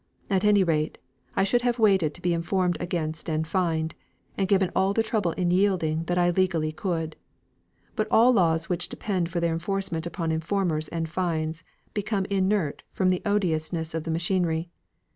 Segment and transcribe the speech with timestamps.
[0.31, 0.97] At any rate,
[1.35, 3.93] I should have waited to be informed against and fined,
[4.35, 7.15] and given all the trouble in yielding that I legally could.
[7.95, 13.09] But all laws which depend for their enforcement upon informers and fines, become inert from
[13.09, 14.71] the odiousness of the machinery.